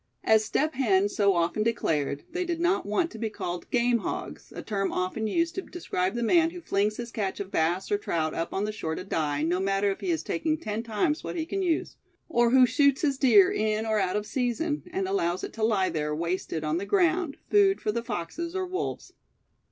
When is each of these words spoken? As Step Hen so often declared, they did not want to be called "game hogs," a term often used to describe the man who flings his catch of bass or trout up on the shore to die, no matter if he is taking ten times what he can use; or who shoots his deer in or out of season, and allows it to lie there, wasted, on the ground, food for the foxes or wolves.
As 0.23 0.43
Step 0.43 0.73
Hen 0.73 1.09
so 1.09 1.35
often 1.35 1.61
declared, 1.61 2.23
they 2.31 2.43
did 2.43 2.59
not 2.59 2.87
want 2.87 3.11
to 3.11 3.19
be 3.19 3.29
called 3.29 3.69
"game 3.69 3.99
hogs," 3.99 4.51
a 4.51 4.63
term 4.63 4.91
often 4.91 5.27
used 5.27 5.53
to 5.53 5.61
describe 5.61 6.15
the 6.15 6.23
man 6.23 6.49
who 6.49 6.59
flings 6.59 6.97
his 6.97 7.11
catch 7.11 7.39
of 7.39 7.51
bass 7.51 7.91
or 7.91 7.99
trout 7.99 8.33
up 8.33 8.51
on 8.51 8.63
the 8.65 8.71
shore 8.71 8.95
to 8.95 9.03
die, 9.03 9.43
no 9.43 9.59
matter 9.59 9.91
if 9.91 9.99
he 10.01 10.09
is 10.09 10.23
taking 10.23 10.57
ten 10.57 10.81
times 10.81 11.23
what 11.23 11.35
he 11.35 11.45
can 11.45 11.61
use; 11.61 11.97
or 12.29 12.49
who 12.49 12.65
shoots 12.65 13.03
his 13.03 13.19
deer 13.19 13.51
in 13.51 13.85
or 13.85 13.99
out 13.99 14.15
of 14.15 14.25
season, 14.25 14.81
and 14.91 15.07
allows 15.07 15.43
it 15.43 15.53
to 15.53 15.61
lie 15.63 15.89
there, 15.91 16.15
wasted, 16.15 16.63
on 16.63 16.77
the 16.77 16.85
ground, 16.87 17.37
food 17.51 17.79
for 17.79 17.91
the 17.91 18.01
foxes 18.01 18.55
or 18.55 18.65
wolves. 18.65 19.13